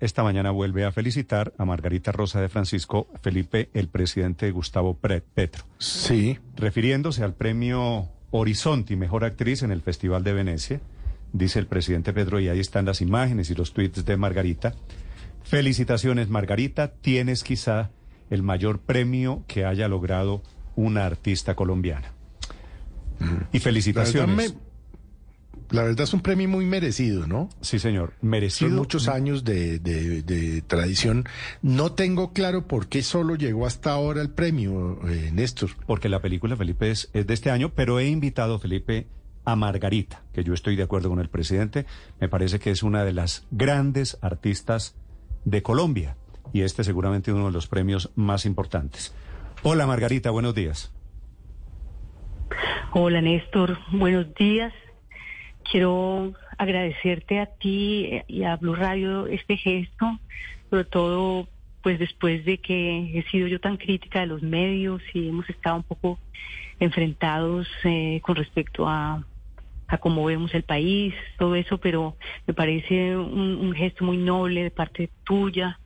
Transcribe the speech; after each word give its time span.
Esta 0.00 0.24
mañana 0.24 0.50
vuelve 0.50 0.84
a 0.84 0.90
felicitar 0.90 1.52
a 1.56 1.64
Margarita 1.64 2.10
Rosa 2.10 2.40
de 2.40 2.48
Francisco 2.48 3.06
Felipe, 3.22 3.70
el 3.74 3.86
presidente 3.86 4.50
Gustavo 4.50 4.98
Petro. 4.98 5.66
Sí. 5.78 6.36
Refiriéndose 6.56 7.22
al 7.22 7.34
premio 7.34 8.08
Horizonte 8.32 8.96
Mejor 8.96 9.24
Actriz 9.24 9.62
en 9.62 9.70
el 9.70 9.80
Festival 9.80 10.24
de 10.24 10.32
Venecia, 10.32 10.80
dice 11.32 11.60
el 11.60 11.68
presidente 11.68 12.12
Pedro, 12.12 12.40
y 12.40 12.48
ahí 12.48 12.58
están 12.58 12.86
las 12.86 13.00
imágenes 13.00 13.50
y 13.50 13.54
los 13.54 13.72
tweets 13.72 14.04
de 14.04 14.16
Margarita. 14.16 14.74
Felicitaciones, 15.44 16.28
Margarita, 16.28 16.90
tienes 16.90 17.44
quizá 17.44 17.92
el 18.30 18.42
mayor 18.42 18.80
premio 18.80 19.44
que 19.46 19.64
haya 19.64 19.86
logrado 19.86 20.42
una 20.74 21.06
artista 21.06 21.54
colombiana. 21.54 22.14
Y 23.52 23.60
felicitaciones 23.60 24.56
la 25.70 25.82
verdad 25.82 26.04
es 26.04 26.14
un 26.14 26.20
premio 26.20 26.48
muy 26.48 26.64
merecido, 26.64 27.26
¿no? 27.26 27.50
Sí, 27.60 27.78
señor, 27.78 28.14
merecido. 28.22 28.70
Son 28.70 28.78
muchos 28.78 29.08
años 29.08 29.44
de, 29.44 30.62
tradición. 30.66 31.24
No 31.62 31.92
tengo 31.92 32.32
claro 32.32 32.66
por 32.66 32.88
qué 32.88 33.02
solo 33.02 33.34
llegó 33.34 33.66
hasta 33.66 33.92
ahora 33.92 34.22
el 34.22 34.30
premio, 34.30 34.98
eh, 35.08 35.30
Néstor. 35.32 35.70
Porque 35.86 36.08
la 36.08 36.20
película, 36.20 36.56
Felipe, 36.56 36.90
es, 36.90 37.10
de 37.12 37.34
este 37.34 37.50
año, 37.50 37.72
pero 37.74 37.98
he 37.98 38.08
invitado, 38.08 38.58
Felipe, 38.58 39.06
a 39.44 39.56
Margarita, 39.56 40.22
que 40.32 40.42
yo 40.42 40.54
estoy 40.54 40.74
de 40.76 40.84
acuerdo 40.84 41.10
con 41.10 41.20
el 41.20 41.28
presidente. 41.28 41.84
Me 42.18 42.28
parece 42.28 42.58
que 42.58 42.70
es 42.70 42.82
una 42.82 43.04
de 43.04 43.12
las 43.12 43.46
grandes 43.50 44.18
artistas 44.22 44.96
de 45.44 45.62
Colombia. 45.62 46.16
Y 46.52 46.62
este 46.62 46.82
seguramente 46.82 47.30
uno 47.30 47.46
de 47.46 47.52
los 47.52 47.66
premios 47.66 48.10
más 48.14 48.46
importantes. 48.46 49.14
Hola, 49.62 49.86
Margarita, 49.86 50.30
buenos 50.30 50.54
días. 50.54 50.94
Hola, 52.92 53.20
Néstor, 53.20 53.78
buenos 53.92 54.32
días. 54.34 54.72
Quiero 55.70 56.32
agradecerte 56.56 57.40
a 57.40 57.46
ti 57.46 58.20
y 58.26 58.44
a 58.44 58.56
Blue 58.56 58.74
Radio 58.74 59.26
este 59.26 59.56
gesto, 59.56 60.18
sobre 60.70 60.84
todo 60.84 61.48
pues 61.82 61.98
después 61.98 62.44
de 62.44 62.58
que 62.58 63.18
he 63.18 63.22
sido 63.30 63.46
yo 63.46 63.60
tan 63.60 63.76
crítica 63.76 64.20
de 64.20 64.26
los 64.26 64.42
medios 64.42 65.00
y 65.14 65.28
hemos 65.28 65.48
estado 65.48 65.76
un 65.76 65.82
poco 65.84 66.18
enfrentados 66.80 67.66
eh, 67.84 68.20
con 68.22 68.36
respecto 68.36 68.88
a, 68.88 69.24
cómo 70.00 70.24
vemos 70.24 70.54
el 70.54 70.64
país, 70.64 71.14
todo 71.38 71.54
eso, 71.54 71.78
pero 71.78 72.14
me 72.46 72.52
parece 72.52 73.16
un, 73.16 73.72
gesto 73.72 74.04
muy 74.04 74.18
noble 74.18 74.64
de 74.64 74.70
parte 74.70 75.08
tuya, 75.24 75.80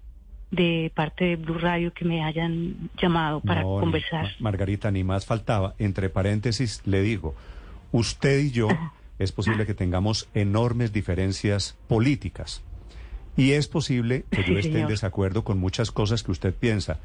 de 0.51 0.91
parte 0.95 1.25
de 1.25 1.37
Blue 1.37 1.59
Radio 1.59 1.93
que 1.95 2.05
me 2.05 2.25
hayan 2.25 2.91
llamado 3.01 3.41
para 3.41 3.63
conversar. 3.63 4.27
Margarita, 4.41 4.91
ni 4.91 5.05
más 5.05 5.25
faltaba. 5.25 5.75
Entre 5.79 6.09
paréntesis, 6.09 6.83
le 6.85 7.01
digo, 7.01 7.37
usted 7.93 8.41
y 8.41 8.51
yo 8.51 8.69
es 9.19 9.33
posible 9.33 9.67
que 9.67 9.75
tengamos 9.75 10.29
enormes 10.35 10.93
diferencias 10.93 11.77
políticas. 11.89 12.63
Y 13.37 13.53
es 13.53 13.69
posible 13.69 14.25
que 14.31 14.45
yo 14.45 14.59
esté 14.59 14.81
en 14.81 14.89
desacuerdo 14.89 15.45
con 15.45 15.59
muchas 15.59 15.91
cosas 15.91 16.23
que 16.23 16.33
usted 16.33 16.55
piensa, 16.55 16.99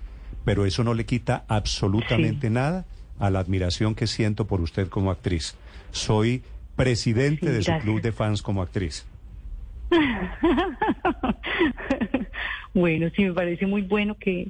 pero 0.44 0.66
eso 0.66 0.84
no 0.84 0.94
le 0.94 1.06
quita 1.06 1.46
absolutamente 1.48 2.50
nada 2.50 2.86
a 3.20 3.30
la 3.30 3.40
admiración 3.40 3.96
que 3.96 4.08
siento 4.08 4.46
por 4.46 4.60
usted 4.62 4.90
como 4.90 5.12
actriz. 5.12 5.56
Soy 5.92 6.44
presidente 6.76 7.52
de 7.52 7.64
su 7.64 7.72
club 7.80 8.02
de 8.02 8.12
fans 8.12 8.42
como 8.42 8.62
actriz. 8.62 9.08
bueno, 12.74 13.10
sí, 13.16 13.24
me 13.24 13.34
parece 13.34 13.66
muy 13.66 13.84
bueno 13.84 14.18
que, 14.20 14.50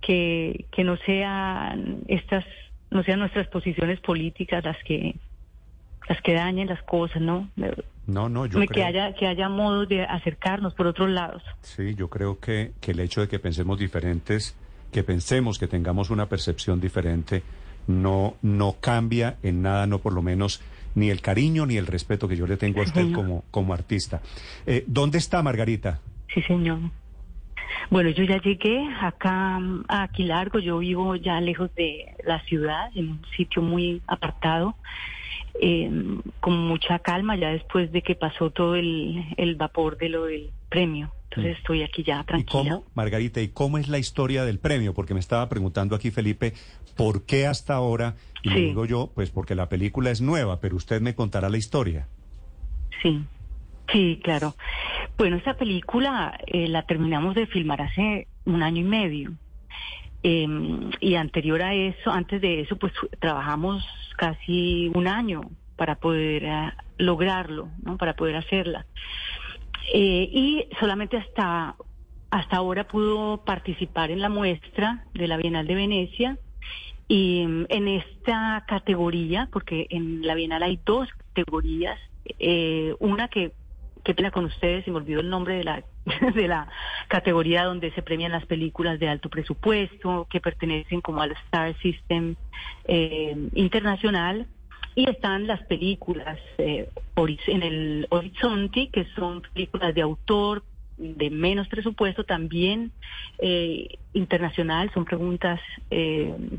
que, 0.00 0.66
que 0.72 0.84
no 0.84 0.96
sean 0.98 1.98
estas, 2.08 2.44
no 2.90 3.02
sean 3.04 3.20
nuestras 3.20 3.46
posiciones 3.46 4.00
políticas 4.00 4.64
las 4.64 4.76
que 4.84 5.14
las 6.08 6.20
que 6.22 6.34
dañen 6.34 6.68
las 6.68 6.82
cosas, 6.82 7.22
¿no? 7.22 7.48
No, 8.06 8.28
no, 8.28 8.46
yo 8.46 8.60
que 8.60 8.66
creo... 8.66 8.86
haya 8.86 9.14
que 9.14 9.26
haya 9.26 9.48
modos 9.48 9.88
de 9.88 10.02
acercarnos 10.02 10.74
por 10.74 10.86
otros 10.86 11.08
lados. 11.10 11.42
Sí, 11.60 11.94
yo 11.94 12.08
creo 12.08 12.38
que, 12.40 12.72
que 12.80 12.90
el 12.90 13.00
hecho 13.00 13.20
de 13.20 13.28
que 13.28 13.38
pensemos 13.38 13.78
diferentes, 13.78 14.56
que 14.90 15.04
pensemos 15.04 15.58
que 15.58 15.68
tengamos 15.68 16.10
una 16.10 16.26
percepción 16.26 16.80
diferente, 16.80 17.42
no 17.86 18.34
no 18.42 18.76
cambia 18.80 19.36
en 19.42 19.62
nada, 19.62 19.86
no 19.86 19.98
por 19.98 20.12
lo 20.12 20.22
menos 20.22 20.60
ni 20.94 21.10
el 21.10 21.20
cariño 21.20 21.64
ni 21.66 21.76
el 21.76 21.86
respeto 21.86 22.28
que 22.28 22.36
yo 22.36 22.46
le 22.46 22.56
tengo 22.56 22.80
a 22.80 22.84
usted 22.84 23.12
como 23.12 23.44
como 23.50 23.72
artista. 23.72 24.20
Eh, 24.66 24.84
¿Dónde 24.86 25.18
está 25.18 25.42
Margarita? 25.42 26.00
Sí, 26.34 26.42
señor. 26.42 26.78
Bueno, 27.90 28.10
yo 28.10 28.24
ya 28.24 28.40
llegué 28.40 28.86
acá 29.00 29.58
a 29.88 30.02
Aquilargo, 30.02 30.58
yo 30.58 30.78
vivo 30.78 31.16
ya 31.16 31.40
lejos 31.40 31.74
de 31.74 32.14
la 32.24 32.40
ciudad, 32.44 32.90
en 32.94 33.10
un 33.10 33.22
sitio 33.36 33.62
muy 33.62 34.02
apartado 34.06 34.74
eh, 35.60 35.90
con 36.40 36.56
mucha 36.56 36.98
calma 37.00 37.36
ya 37.36 37.50
después 37.50 37.92
de 37.92 38.02
que 38.02 38.14
pasó 38.14 38.50
todo 38.50 38.74
el, 38.74 39.24
el 39.36 39.56
vapor 39.56 39.96
de 39.98 40.08
lo 40.08 40.24
del 40.24 40.50
premio. 40.68 41.12
Entonces 41.30 41.54
mm. 41.54 41.58
estoy 41.58 41.82
aquí 41.82 42.02
ya 42.02 42.22
tranquila. 42.24 42.62
¿Y 42.62 42.68
cómo, 42.68 42.84
Margarita, 42.94 43.40
y 43.40 43.48
cómo 43.48 43.78
es 43.78 43.88
la 43.88 43.98
historia 43.98 44.44
del 44.44 44.58
premio? 44.58 44.92
Porque 44.92 45.14
me 45.14 45.20
estaba 45.20 45.48
preguntando 45.48 45.96
aquí 45.96 46.10
Felipe, 46.10 46.52
¿por 46.96 47.24
qué 47.24 47.46
hasta 47.46 47.74
ahora? 47.74 48.16
Y 48.42 48.50
le 48.50 48.60
digo 48.60 48.84
yo, 48.84 49.10
pues 49.14 49.30
porque 49.30 49.54
la 49.54 49.68
película 49.68 50.10
es 50.10 50.20
nueva, 50.20 50.60
pero 50.60 50.76
usted 50.76 51.00
me 51.00 51.14
contará 51.14 51.48
la 51.48 51.58
historia. 51.58 52.06
Sí, 53.02 53.22
sí, 53.90 54.20
claro. 54.22 54.54
Bueno, 55.16 55.36
esta 55.36 55.54
película 55.54 56.38
eh, 56.46 56.68
la 56.68 56.82
terminamos 56.82 57.34
de 57.34 57.46
filmar 57.46 57.82
hace 57.82 58.26
un 58.44 58.62
año 58.62 58.80
y 58.80 58.84
medio. 58.84 59.32
Em, 60.24 60.90
y 61.00 61.16
anterior 61.16 61.62
a 61.62 61.74
eso, 61.74 62.10
antes 62.10 62.40
de 62.40 62.60
eso, 62.60 62.76
pues 62.76 62.92
trabajamos 63.18 63.84
casi 64.16 64.90
un 64.94 65.08
año 65.08 65.40
para 65.76 65.96
poder 65.96 66.44
eh, 66.44 66.72
lograrlo, 66.98 67.70
¿no? 67.82 67.96
Para 67.96 68.14
poder 68.14 68.36
hacerla. 68.36 68.86
Eh, 69.92 70.28
y 70.32 70.64
solamente 70.78 71.16
hasta, 71.16 71.74
hasta 72.30 72.56
ahora 72.56 72.86
pudo 72.86 73.44
participar 73.44 74.12
en 74.12 74.20
la 74.20 74.28
muestra 74.28 75.04
de 75.12 75.26
la 75.26 75.36
Bienal 75.36 75.66
de 75.66 75.74
Venecia. 75.74 76.38
Y 77.08 77.42
em, 77.42 77.66
en 77.68 77.88
esta 77.88 78.64
categoría, 78.68 79.48
porque 79.52 79.88
en 79.90 80.24
la 80.24 80.34
Bienal 80.36 80.62
hay 80.62 80.78
dos 80.86 81.08
categorías, 81.34 81.98
eh, 82.38 82.94
una 83.00 83.26
que 83.26 83.52
qué 84.04 84.14
pena 84.14 84.30
con 84.30 84.44
ustedes, 84.44 84.84
se 84.84 84.90
me 84.90 84.98
olvidó 84.98 85.20
el 85.20 85.30
nombre 85.30 85.54
de 85.54 85.64
la, 85.64 85.84
de 86.34 86.48
la 86.48 86.68
categoría 87.08 87.64
donde 87.64 87.92
se 87.92 88.02
premian 88.02 88.32
las 88.32 88.46
películas 88.46 88.98
de 88.98 89.08
alto 89.08 89.28
presupuesto, 89.28 90.26
que 90.30 90.40
pertenecen 90.40 91.00
como 91.00 91.22
al 91.22 91.32
Star 91.32 91.76
System 91.80 92.36
eh, 92.84 93.36
internacional. 93.54 94.46
Y 94.94 95.08
están 95.08 95.46
las 95.46 95.62
películas 95.62 96.38
eh, 96.58 96.90
en 97.46 97.62
el 97.62 98.06
Horizonte, 98.10 98.90
que 98.92 99.06
son 99.14 99.40
películas 99.54 99.94
de 99.94 100.02
autor, 100.02 100.62
de 100.98 101.30
menos 101.30 101.66
presupuesto, 101.68 102.24
también 102.24 102.92
eh, 103.38 103.96
internacional, 104.12 104.90
son 104.92 105.06
preguntas, 105.06 105.60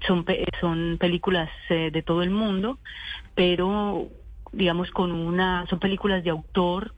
son, 0.08 0.26
son 0.60 0.98
películas 1.00 1.48
de 1.70 2.02
todo 2.02 2.24
el 2.24 2.32
mundo, 2.32 2.80
pero 3.36 4.10
digamos 4.52 4.90
con 4.90 5.12
una, 5.12 5.68
son 5.70 5.78
películas 5.80 6.24
de 6.24 6.32
autor 6.32 6.96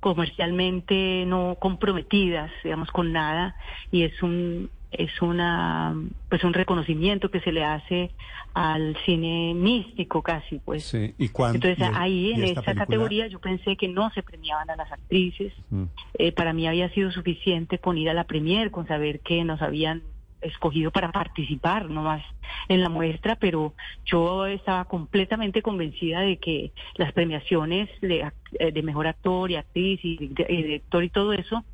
comercialmente 0.00 1.24
no 1.26 1.56
comprometidas, 1.58 2.50
digamos, 2.62 2.90
con 2.90 3.12
nada, 3.12 3.56
y 3.90 4.02
es 4.02 4.22
un 4.22 4.70
es 4.92 5.20
una 5.20 5.94
pues 6.28 6.44
un 6.44 6.54
reconocimiento 6.54 7.30
que 7.30 7.40
se 7.40 7.52
le 7.52 7.64
hace 7.64 8.10
al 8.54 8.96
cine 9.04 9.52
místico 9.54 10.22
casi 10.22 10.58
pues 10.60 10.84
sí. 10.84 11.14
¿Y 11.18 11.26
entonces 11.26 11.78
ahí 11.94 12.32
en 12.32 12.44
esta, 12.44 12.74
categoría 12.74 13.26
yo 13.26 13.40
pensé 13.40 13.76
que 13.76 13.88
no 13.88 14.10
se 14.10 14.22
premiaban 14.22 14.70
a 14.70 14.76
las 14.76 14.90
actrices 14.90 15.52
mm. 15.70 15.84
eh, 16.14 16.32
para 16.32 16.52
mí 16.52 16.66
había 16.66 16.88
sido 16.90 17.10
suficiente 17.10 17.78
con 17.78 17.98
ir 17.98 18.08
a 18.08 18.14
la 18.14 18.24
premier 18.24 18.70
con 18.70 18.86
saber 18.86 19.20
que 19.20 19.44
nos 19.44 19.60
habían 19.60 20.02
escogido 20.46 20.90
para 20.90 21.12
participar 21.12 21.88
nomás 21.90 22.22
en 22.68 22.82
la 22.82 22.88
muestra, 22.88 23.36
pero 23.36 23.74
yo 24.04 24.46
estaba 24.46 24.84
completamente 24.86 25.62
convencida 25.62 26.20
de 26.20 26.38
que 26.38 26.72
las 26.96 27.12
premiaciones 27.12 27.88
de, 28.00 28.30
eh, 28.58 28.82
mejor 28.82 29.06
actor 29.06 29.50
y 29.50 29.56
actriz 29.56 30.00
y, 30.02 30.16
director 30.16 31.04
y 31.04 31.10
todo 31.10 31.32
eso 31.32 31.64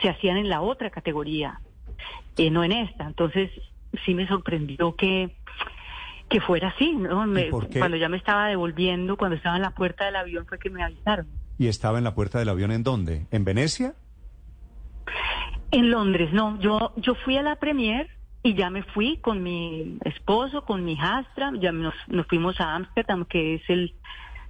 se 0.00 0.08
hacían 0.08 0.36
en 0.36 0.48
la 0.48 0.60
otra 0.60 0.90
categoría, 0.90 1.60
eh, 2.36 2.50
no 2.50 2.64
en 2.64 2.72
esta. 2.72 3.06
Entonces 3.06 3.50
sí 4.04 4.14
me 4.14 4.26
sorprendió 4.26 4.96
que 4.96 5.30
que 6.28 6.40
fuera 6.40 6.68
así, 6.68 6.94
¿no? 6.94 7.26
cuando 7.78 7.96
ya 7.98 8.08
me 8.08 8.16
estaba 8.16 8.48
devolviendo, 8.48 9.18
cuando 9.18 9.36
estaba 9.36 9.56
en 9.56 9.62
la 9.62 9.72
puerta 9.72 10.06
del 10.06 10.16
avión 10.16 10.46
fue 10.46 10.58
que 10.58 10.70
me 10.70 10.82
avisaron. 10.82 11.26
¿Y 11.58 11.66
estaba 11.66 11.98
en 11.98 12.04
la 12.04 12.14
puerta 12.14 12.38
del 12.38 12.48
avión 12.48 12.72
en 12.72 12.82
dónde? 12.82 13.26
¿En 13.30 13.44
Venecia? 13.44 13.94
En 15.70 15.90
Londres, 15.90 16.32
no. 16.32 16.58
Yo, 16.58 16.92
yo 16.96 17.14
fui 17.14 17.36
a 17.36 17.42
la 17.42 17.56
premier 17.56 18.08
y 18.42 18.54
ya 18.54 18.70
me 18.70 18.82
fui 18.82 19.18
con 19.18 19.42
mi 19.42 19.98
esposo, 20.04 20.64
con 20.64 20.84
mi 20.84 20.92
hijastra, 20.92 21.52
ya 21.60 21.70
nos, 21.70 21.94
fuimos 22.28 22.60
a 22.60 22.74
Ámsterdam, 22.74 23.24
que 23.24 23.54
es 23.54 23.62
el, 23.68 23.94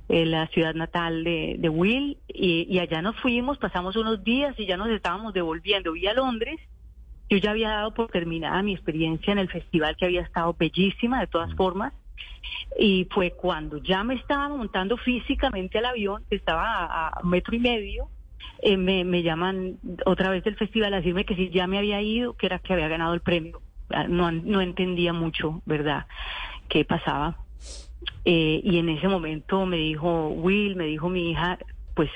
eh, 0.08 0.24
la 0.24 0.46
ciudad 0.48 0.74
natal 0.74 1.24
de, 1.24 1.56
de 1.58 1.68
Will, 1.68 2.16
y, 2.26 2.66
y, 2.74 2.78
allá 2.78 3.02
nos 3.02 3.16
fuimos, 3.20 3.58
pasamos 3.58 3.94
unos 3.96 4.24
días 4.24 4.58
y 4.58 4.66
ya 4.66 4.78
nos 4.78 4.88
estábamos 4.88 5.34
devolviendo. 5.34 5.92
Vi 5.92 6.06
a 6.06 6.14
Londres, 6.14 6.58
yo 7.28 7.36
ya 7.36 7.50
había 7.50 7.68
dado 7.68 7.92
por 7.92 8.08
terminada 8.08 8.62
mi 8.62 8.72
experiencia 8.72 9.32
en 9.32 9.38
el 9.38 9.50
festival, 9.50 9.94
que 9.96 10.06
había 10.06 10.22
estado 10.22 10.56
bellísima 10.58 11.20
de 11.20 11.26
todas 11.26 11.54
formas, 11.54 11.92
y 12.78 13.06
fue 13.10 13.32
cuando 13.32 13.76
ya 13.76 14.04
me 14.04 14.14
estaba 14.14 14.48
montando 14.48 14.96
físicamente 14.96 15.78
al 15.78 15.84
avión, 15.84 16.24
que 16.30 16.36
estaba 16.36 17.08
a, 17.08 17.22
metro 17.24 17.54
y 17.54 17.58
medio, 17.58 18.08
eh, 18.62 18.78
me, 18.78 19.04
me 19.04 19.22
llaman 19.22 19.78
otra 20.06 20.30
vez 20.30 20.44
del 20.44 20.56
festival 20.56 20.94
a 20.94 20.98
decirme 20.98 21.26
que 21.26 21.36
si 21.36 21.50
ya 21.50 21.66
me 21.66 21.76
había 21.76 22.00
ido, 22.00 22.34
que 22.38 22.46
era 22.46 22.58
que 22.58 22.72
había 22.72 22.88
ganado 22.88 23.12
el 23.12 23.20
premio. 23.20 23.60
No, 24.08 24.30
no 24.32 24.60
entendía 24.60 25.12
mucho, 25.12 25.62
¿verdad?, 25.66 26.06
qué 26.68 26.84
pasaba. 26.84 27.36
Eh, 28.24 28.60
y 28.64 28.78
en 28.78 28.88
ese 28.88 29.08
momento 29.08 29.66
me 29.66 29.76
dijo 29.76 30.28
Will, 30.28 30.76
me 30.76 30.84
dijo 30.86 31.08
mi 31.08 31.30
hija, 31.30 31.58
pues 31.94 32.08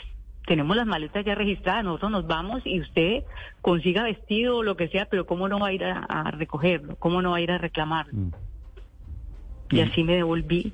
tenemos 0.47 0.77
las 0.77 0.87
maletas 0.87 1.25
ya 1.25 1.35
registradas, 1.35 1.85
nosotros 1.85 2.11
nos 2.13 2.27
vamos 2.27 2.63
y 2.65 2.81
usted 2.81 3.25
consiga 3.61 4.05
vestido 4.05 4.59
o 4.59 4.63
lo 4.63 4.77
que 4.77 4.89
sea, 4.89 5.07
pero 5.07 5.27
¿cómo 5.27 5.49
no 5.49 5.59
va 5.61 5.69
a 5.69 5.73
ir 5.73 5.85
a, 5.85 5.99
a 6.05 6.31
recogerlo? 6.31 6.97
¿Cómo 6.97 7.21
no 7.23 7.33
va 7.33 7.39
a 7.39 7.41
ir 7.41 7.51
a 7.51 7.59
reclamarlo? 7.59 8.13
Mm. 8.13 8.31
Y 9.73 9.77
Y- 9.79 9.81
así 9.81 10.05
me 10.05 10.15
devolví. 10.15 10.73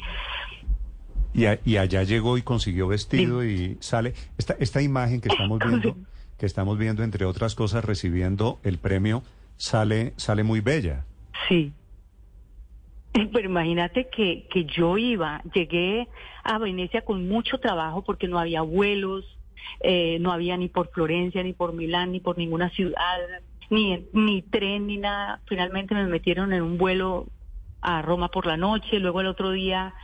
Y, 1.34 1.46
a- 1.46 1.58
y 1.64 1.78
allá 1.78 2.02
llegó 2.02 2.36
y 2.36 2.42
consiguió 2.42 2.88
vestido 2.88 3.42
y 3.44 3.78
sale. 3.80 4.12
Esta, 4.36 4.54
esta 4.60 4.82
imagen 4.82 5.20
que 5.22 5.28
estamos 5.30 5.58
viendo, 5.66 5.96
que 6.38 6.44
estamos 6.46 6.76
viendo, 6.78 7.02
entre 7.02 7.24
otras 7.24 7.54
cosas, 7.54 7.84
recibiendo 7.84 8.58
el 8.64 8.76
premio, 8.78 9.22
sale, 9.62 10.12
sale 10.16 10.42
muy 10.42 10.60
bella. 10.60 11.04
Sí. 11.48 11.72
Pero 13.12 13.48
imagínate 13.48 14.08
que, 14.08 14.48
que 14.50 14.64
yo 14.64 14.98
iba, 14.98 15.40
llegué 15.54 16.08
a 16.42 16.58
Venecia 16.58 17.04
con 17.04 17.28
mucho 17.28 17.58
trabajo 17.58 18.02
porque 18.02 18.26
no 18.26 18.40
había 18.40 18.62
vuelos, 18.62 19.24
eh, 19.80 20.18
no 20.20 20.32
había 20.32 20.56
ni 20.56 20.68
por 20.68 20.90
Florencia, 20.90 21.44
ni 21.44 21.52
por 21.52 21.74
Milán, 21.74 22.10
ni 22.10 22.18
por 22.18 22.38
ninguna 22.38 22.70
ciudad, 22.70 23.18
ni, 23.70 24.04
ni 24.12 24.42
tren, 24.42 24.88
ni 24.88 24.96
nada. 24.96 25.40
Finalmente 25.46 25.94
me 25.94 26.06
metieron 26.06 26.52
en 26.52 26.62
un 26.62 26.76
vuelo 26.76 27.28
a 27.80 28.02
Roma 28.02 28.28
por 28.28 28.46
la 28.46 28.56
noche, 28.56 28.98
luego 28.98 29.20
el 29.20 29.28
otro 29.28 29.52
día 29.52 29.94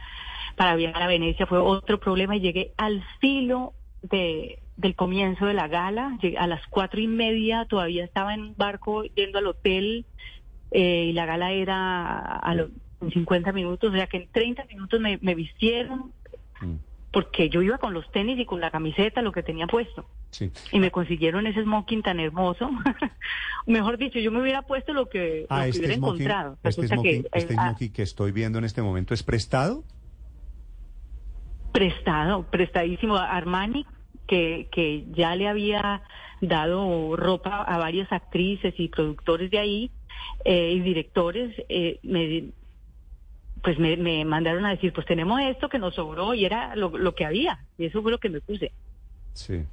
para 0.55 0.77
viajar 0.77 1.03
a 1.03 1.09
Venecia 1.09 1.47
fue 1.47 1.59
otro 1.59 1.99
problema 1.99 2.37
y 2.37 2.41
llegué 2.41 2.75
al 2.77 3.05
filo 3.21 3.73
de, 4.03 4.61
del 4.79 4.95
comienzo 4.95 5.45
de 5.45 5.55
la 5.55 5.69
gala, 5.69 6.19
a 6.39 6.47
las 6.47 6.67
cuatro 6.69 7.01
y 7.01 7.07
media, 7.07 7.67
todavía 7.67 8.05
estaba 8.05 8.33
en 8.33 8.41
un 8.41 8.55
barco 8.57 9.05
yendo 9.05 9.39
al 9.39 9.47
hotel 9.49 10.07
eh, 10.71 11.09
y 11.11 11.13
la 11.13 11.27
gala 11.27 11.53
era 11.53 12.19
a 12.19 12.55
los 12.55 12.71
50 13.13 13.53
minutos, 13.53 13.91
o 13.93 13.95
sea 13.95 14.07
que 14.07 14.17
en 14.17 14.29
30 14.33 14.65
minutos 14.65 15.01
me, 15.01 15.19
me 15.21 15.35
vistieron 15.35 16.13
Mm, 16.61 16.77
porque 17.13 17.49
yo 17.49 17.63
iba 17.63 17.79
con 17.79 17.95
los 17.95 18.11
tenis 18.13 18.39
y 18.39 18.45
con 18.45 18.61
la 18.61 18.71
camiseta, 18.71 19.23
lo 19.23 19.33
que 19.33 19.43
tenía 19.43 19.67
puesto. 19.67 20.07
Sí. 20.31 20.51
Y 20.73 20.79
me 20.79 20.91
consiguieron 20.91 21.47
ese 21.47 21.63
smoking 21.63 22.03
tan 22.03 22.21
hermoso. 22.21 22.71
Mejor 23.67 23.97
dicho, 23.97 24.19
yo 24.19 24.31
me 24.31 24.43
hubiera 24.43 24.63
puesto 24.63 24.93
lo 24.93 25.09
que, 25.09 25.47
lo 25.49 25.57
Ah, 25.57 25.63
que 25.65 25.69
este 25.71 25.81
hubiera 25.81 25.95
smoking, 25.97 26.23
encontrado. 26.23 26.59
este 26.63 26.89
smoking, 26.89 27.23
que, 27.23 27.29
este 27.33 27.55
ah, 27.57 27.69
smoking 27.71 27.93
que 27.93 28.03
estoy 28.03 28.33
viendo 28.33 28.59
en 28.59 28.65
este 28.65 28.83
momento 28.83 29.15
es 29.15 29.23
prestado. 29.23 29.85
Prestado, 31.73 32.43
prestadísimo. 32.51 33.17
Armani, 33.17 33.87
que, 34.29 34.69
que 34.71 35.07
ya 35.11 35.35
le 35.35 35.49
había 35.49 36.03
dado 36.41 37.17
ropa 37.17 37.63
a 37.63 37.79
varias 37.79 38.13
actrices 38.13 38.75
y 38.79 38.87
productores 38.89 39.51
de 39.51 39.59
ahí 39.59 39.91
eh, 40.45 40.73
y 40.77 40.81
directores, 40.81 41.53
eh, 41.69 41.99
me, 42.05 42.51
pues 43.63 43.79
me, 43.81 43.97
me 43.97 44.25
mandaron 44.25 44.65
a 44.67 44.71
decir, 44.71 44.93
pues 44.93 45.05
tenemos 45.07 45.41
esto 45.41 45.69
que 45.69 45.81
nos 45.81 45.97
sobró 45.97 46.35
y 46.35 46.45
era 46.45 46.77
lo, 46.77 46.97
lo 46.97 47.15
que 47.17 47.25
había. 47.25 47.59
Y 47.77 47.87
eso 47.87 48.03
fue 48.03 48.13
lo 48.13 48.19
que 48.19 48.29
me 48.29 48.41
puse. 48.41 48.71
Sí. 49.33 49.65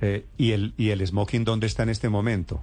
Eh, 0.00 0.24
¿y, 0.38 0.52
el, 0.52 0.72
¿Y 0.78 0.90
el 0.90 1.06
smoking 1.06 1.44
dónde 1.44 1.66
está 1.66 1.82
en 1.82 1.90
este 1.90 2.08
momento? 2.08 2.60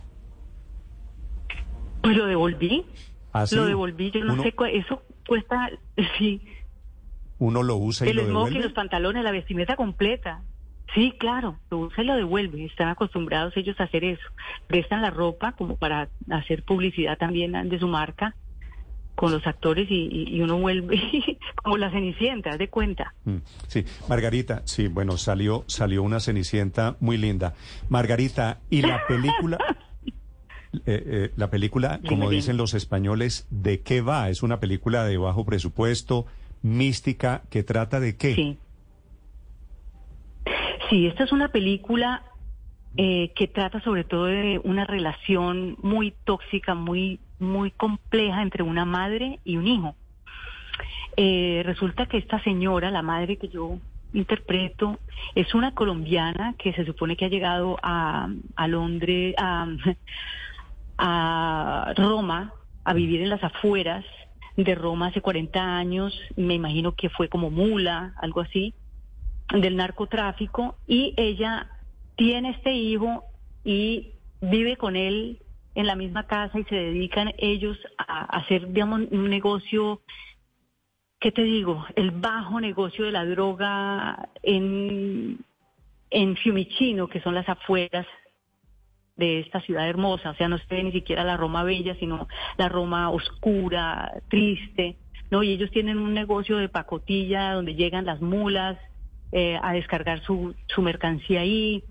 Pues 2.01 2.15
lo 2.18 2.25
devolví. 2.25 2.86
Ah, 3.33 3.45
sí. 3.45 3.56
Lo 3.56 3.65
devolví, 3.65 4.12
yo 4.12 4.24
no 4.25 4.33
Uno- 4.33 4.44
sé, 4.44 4.54
eso 4.74 5.04
cuesta, 5.27 5.69
sí, 6.18 6.42
Uno 7.39 7.63
lo 7.63 7.75
usa 7.77 8.06
y 8.07 8.09
el 8.09 8.18
lo 8.18 8.24
smoking, 8.24 8.45
devuelve. 8.45 8.63
los 8.63 8.74
pantalones, 8.74 9.24
la 9.24 9.31
vestimenta 9.31 9.75
completa. 9.75 10.42
Sí, 10.94 11.14
claro, 11.18 11.58
lo 11.70 11.80
usa 11.80 12.04
y 12.04 12.08
lo 12.08 12.16
devuelve. 12.16 12.66
Están 12.66 12.90
acostumbrados 12.90 13.56
ellos 13.56 13.80
a 13.80 13.84
hacer 13.84 14.04
eso. 14.04 14.24
Prestan 14.68 15.02
la 15.02 15.10
ropa 15.10 15.54
como 15.54 15.78
para 15.78 16.10
hacer 16.30 16.64
publicidad 16.64 17.18
también 17.18 17.54
de 17.70 17.80
su 17.80 17.88
marca 17.88 18.36
con 19.16 19.32
los 19.32 19.46
actores 19.46 19.88
y, 19.92 20.28
y- 20.36 20.42
uno 20.42 20.58
vuelve 20.58 21.00
como 21.64 21.78
la 21.78 21.92
cenicienta, 21.92 22.58
de 22.58 22.68
cuenta. 22.70 23.14
Mm, 23.26 23.38
Sí, 23.68 23.86
Margarita, 24.10 24.64
sí, 24.66 24.88
bueno, 24.88 25.16
salió, 25.18 25.64
salió 25.68 26.02
una 26.04 26.20
cenicienta 26.20 26.96
muy 27.00 27.18
linda. 27.18 27.54
Margarita, 27.90 28.60
¿y 28.70 28.82
la 28.82 29.06
película? 29.08 29.58
eh, 30.74 30.80
eh, 30.86 31.32
la 31.36 31.50
película, 31.50 32.00
como 32.08 32.30
dime. 32.30 32.36
dicen 32.38 32.58
los 32.58 32.74
españoles, 32.74 33.46
¿de 33.50 33.82
qué 33.82 34.02
va? 34.02 34.30
¿Es 34.30 34.42
una 34.44 34.60
película 34.60 35.04
de 35.06 35.18
bajo 35.18 35.46
presupuesto, 35.46 36.26
mística, 36.64 37.44
que 37.50 37.64
trata 37.64 38.00
de 38.00 38.16
qué? 38.18 38.36
Sí. 38.36 38.58
Sí, 40.92 41.08
esta 41.08 41.24
es 41.24 41.32
una 41.32 41.48
película 41.48 42.22
eh, 42.98 43.32
que 43.34 43.48
trata 43.48 43.80
sobre 43.80 44.04
todo 44.04 44.26
de 44.26 44.60
una 44.66 44.84
relación 44.84 45.78
muy 45.82 46.14
tóxica, 46.26 46.76
muy, 46.76 47.22
muy 47.40 47.72
compleja 47.72 48.42
entre 48.42 48.62
una 48.62 48.84
madre 48.84 49.40
y 49.46 49.56
un 49.56 49.68
hijo. 49.68 49.96
Eh, 51.16 51.62
resulta 51.64 52.08
que 52.08 52.18
esta 52.18 52.44
señora, 52.44 52.92
la 52.92 53.04
madre 53.04 53.38
que 53.38 53.48
yo 53.48 53.78
interpreto, 54.12 55.00
es 55.34 55.56
una 55.56 55.74
colombiana 55.74 56.56
que 56.58 56.74
se 56.74 56.84
supone 56.84 57.16
que 57.16 57.24
ha 57.24 57.30
llegado 57.30 57.78
a, 57.82 58.28
a 58.58 58.68
Londres, 58.68 59.34
a, 59.38 59.68
a 60.98 61.94
Roma, 61.96 62.52
a 62.84 62.94
vivir 62.94 63.22
en 63.22 63.30
las 63.30 63.42
afueras 63.46 64.04
de 64.58 64.76
Roma 64.76 65.08
hace 65.08 65.22
40 65.22 65.78
años, 65.78 66.20
me 66.36 66.56
imagino 66.56 66.96
que 66.96 67.08
fue 67.10 67.30
como 67.30 67.50
mula, 67.50 68.14
algo 68.18 68.42
así, 68.42 68.74
del 69.53 69.75
narcotráfico, 69.75 70.75
y 70.88 71.13
ella 71.18 71.69
tiene 72.15 72.51
este 72.51 72.74
hijo 72.74 73.24
y 73.63 74.13
vive 74.42 74.77
con 74.77 74.95
él 74.95 75.39
en 75.75 75.88
la 75.88 75.95
misma 75.95 76.27
casa 76.27 76.59
y 76.59 76.63
se 76.65 76.75
dedican 76.75 77.33
ellos 77.38 77.77
a 77.98 78.25
hacer, 78.38 78.71
digamos, 78.71 79.01
un 79.12 79.30
negocio, 79.30 80.01
¿qué 81.19 81.31
te 81.31 81.44
digo? 81.44 81.86
El 81.95 82.12
bajo 82.12 82.59
negocio 82.59 83.06
de 83.06 83.12
la 83.12 83.25
droga 83.25 84.30
en, 84.44 85.39
en 86.09 86.36
Fiumicino, 86.36 87.07
que 87.07 87.21
son 87.21 87.36
las 87.36 87.47
afueras 87.47 88.06
de 89.15 89.39
esta 89.39 89.62
ciudad 89.62 89.88
hermosa, 89.88 90.31
o 90.31 90.36
sea, 90.36 90.47
no 90.47 90.57
se 90.57 90.65
ve 90.69 90.83
ni 90.83 90.92
siquiera 90.92 91.24
la 91.24 91.38
Roma 91.38 91.63
bella, 91.63 91.95
sino 91.95 92.27
la 92.57 92.69
Roma 92.69 93.09
oscura, 93.12 94.12
triste, 94.30 94.97
¿no? 95.30 95.44
Y 95.44 95.51
ellos 95.51 95.69
tienen 95.71 95.97
un 95.97 96.13
negocio 96.13 96.57
de 96.57 96.69
pacotilla 96.69 97.54
donde 97.54 97.75
llegan 97.75 98.06
las 98.06 98.21
mulas 98.21 98.77
eh, 99.31 99.57
a 99.62 99.74
descargar 99.74 100.22
su, 100.24 100.56
su 100.68 100.81
mercancía 100.81 101.42
ahí. 101.42 101.83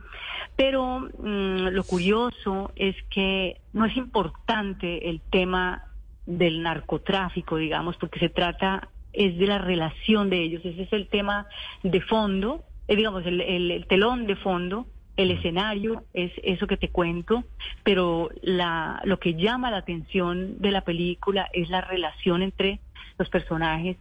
Pero 0.56 1.00
mm, 1.18 1.68
lo 1.68 1.84
curioso 1.84 2.72
es 2.76 2.96
que 3.10 3.60
no 3.72 3.86
es 3.86 3.96
importante 3.96 5.08
el 5.08 5.20
tema 5.30 5.84
del 6.26 6.62
narcotráfico, 6.62 7.56
digamos, 7.56 7.96
porque 7.96 8.20
se 8.20 8.28
trata 8.28 8.88
es 9.12 9.36
de 9.38 9.46
la 9.46 9.58
relación 9.58 10.30
de 10.30 10.40
ellos. 10.42 10.64
Ese 10.64 10.82
es 10.82 10.92
el 10.92 11.08
tema 11.08 11.46
de 11.82 12.00
fondo, 12.00 12.62
eh, 12.86 12.94
digamos, 12.96 13.26
el, 13.26 13.40
el- 13.40 13.70
el 13.72 13.86
telón 13.86 14.26
de 14.26 14.36
fondo, 14.36 14.86
el 15.16 15.32
escenario 15.32 16.04
es 16.14 16.30
eso 16.44 16.66
que 16.66 16.76
te 16.76 16.88
cuento, 16.90 17.44
pero 17.82 18.30
la, 18.42 19.00
lo 19.04 19.18
que 19.18 19.34
llama 19.34 19.70
la 19.70 19.78
atención 19.78 20.60
de 20.60 20.70
la 20.70 20.82
película 20.82 21.48
es 21.52 21.68
la 21.70 21.80
relación 21.80 22.42
entre 22.42 22.80
los 23.18 23.28
personajes 23.28 23.96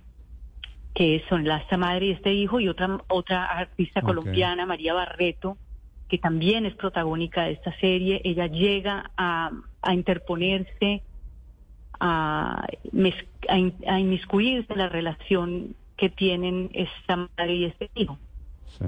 que 1.00 1.24
son 1.30 1.46
la 1.46 1.60
esta 1.60 1.78
madre 1.78 2.08
y 2.08 2.12
este 2.12 2.34
hijo 2.34 2.60
y 2.60 2.68
otra 2.68 3.00
otra 3.08 3.46
artista 3.46 4.02
colombiana 4.02 4.66
María 4.66 4.94
Barreto 4.94 5.58
que 6.10 6.18
también 6.18 6.66
es 6.66 6.74
protagónica 6.76 7.44
de 7.44 7.54
esta 7.54 7.72
serie 7.80 8.20
ella 8.26 8.48
llega 8.48 9.10
a, 9.16 9.50
a 9.82 9.94
interponerse 9.94 11.02
a, 12.02 12.66
a, 13.48 13.58
in- 13.58 13.76
a 13.88 13.98
inmiscuirse 13.98 14.74
en 14.74 14.78
la 14.80 14.90
relación 14.90 15.74
que 15.96 16.10
tienen 16.10 16.70
esta 16.74 17.16
madre 17.16 17.56
y 17.56 17.64
este 17.66 17.90
hijo 17.96 18.18
Sí. 18.78 18.86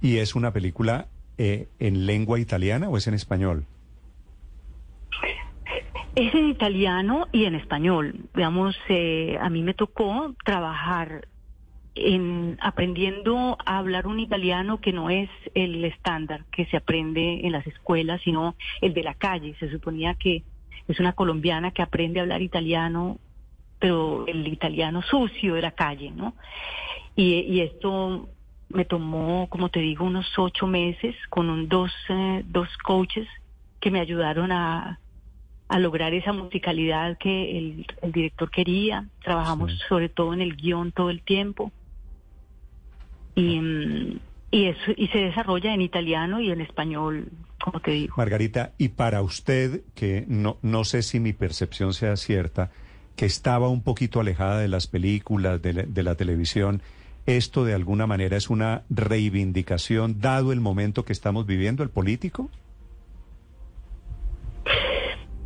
¿Y 0.00 0.18
es 0.18 0.36
una 0.36 0.52
película 0.52 1.08
eh, 1.38 1.66
en 1.80 2.06
lengua 2.06 2.38
italiana 2.38 2.88
o 2.88 2.96
es 2.96 3.08
en 3.08 3.14
español? 3.14 3.64
Es 6.14 6.34
en 6.34 6.48
italiano 6.50 7.26
y 7.32 7.44
en 7.44 7.54
español. 7.54 8.14
Digamos, 8.34 8.76
eh, 8.88 9.36
a 9.40 9.50
mí 9.50 9.62
me 9.62 9.74
tocó 9.74 10.34
trabajar 10.44 11.28
en 12.14 12.58
aprendiendo 12.60 13.56
a 13.64 13.78
hablar 13.78 14.06
un 14.06 14.20
italiano 14.20 14.80
que 14.80 14.92
no 14.92 15.10
es 15.10 15.28
el 15.54 15.84
estándar 15.84 16.44
que 16.52 16.66
se 16.66 16.76
aprende 16.76 17.40
en 17.46 17.52
las 17.52 17.66
escuelas, 17.66 18.20
sino 18.22 18.54
el 18.80 18.94
de 18.94 19.02
la 19.02 19.14
calle. 19.14 19.54
Se 19.58 19.70
suponía 19.70 20.14
que 20.14 20.42
es 20.86 21.00
una 21.00 21.12
colombiana 21.12 21.70
que 21.70 21.82
aprende 21.82 22.20
a 22.20 22.22
hablar 22.22 22.42
italiano, 22.42 23.18
pero 23.78 24.26
el 24.26 24.46
italiano 24.48 25.02
sucio 25.02 25.54
de 25.54 25.62
la 25.62 25.72
calle, 25.72 26.10
¿no? 26.10 26.34
Y, 27.16 27.40
y 27.40 27.60
esto 27.60 28.28
me 28.70 28.84
tomó, 28.84 29.48
como 29.48 29.68
te 29.68 29.80
digo, 29.80 30.04
unos 30.04 30.26
ocho 30.38 30.66
meses 30.66 31.14
con 31.30 31.48
un, 31.50 31.68
dos, 31.68 31.92
eh, 32.08 32.42
dos 32.46 32.68
coaches 32.78 33.26
que 33.80 33.90
me 33.90 34.00
ayudaron 34.00 34.52
a, 34.52 34.98
a 35.68 35.78
lograr 35.78 36.12
esa 36.14 36.32
musicalidad 36.32 37.18
que 37.18 37.58
el, 37.58 37.86
el 38.02 38.12
director 38.12 38.50
quería. 38.50 39.06
Trabajamos 39.22 39.72
Sí. 39.72 39.78
sobre 39.88 40.08
todo 40.08 40.32
en 40.34 40.40
el 40.40 40.56
guion 40.56 40.92
todo 40.92 41.10
el 41.10 41.22
tiempo. 41.22 41.70
Y, 43.38 44.20
y 44.50 44.64
eso 44.64 44.92
y 44.96 45.06
se 45.08 45.18
desarrolla 45.18 45.72
en 45.72 45.80
italiano 45.80 46.40
y 46.40 46.50
en 46.50 46.60
español, 46.60 47.28
como 47.62 47.78
te 47.80 47.92
digo. 47.92 48.14
Margarita, 48.16 48.72
y 48.78 48.88
para 48.88 49.22
usted, 49.22 49.82
que 49.94 50.24
no, 50.26 50.58
no 50.62 50.84
sé 50.84 51.02
si 51.02 51.20
mi 51.20 51.32
percepción 51.32 51.94
sea 51.94 52.16
cierta, 52.16 52.72
que 53.14 53.26
estaba 53.26 53.68
un 53.68 53.82
poquito 53.82 54.18
alejada 54.20 54.58
de 54.58 54.68
las 54.68 54.88
películas, 54.88 55.62
de 55.62 55.72
la, 55.72 55.82
de 55.84 56.02
la 56.02 56.16
televisión, 56.16 56.82
¿esto 57.26 57.64
de 57.64 57.74
alguna 57.74 58.08
manera 58.08 58.36
es 58.36 58.50
una 58.50 58.82
reivindicación 58.90 60.20
dado 60.20 60.52
el 60.52 60.60
momento 60.60 61.04
que 61.04 61.12
estamos 61.12 61.46
viviendo 61.46 61.84
el 61.84 61.90
político? 61.90 62.50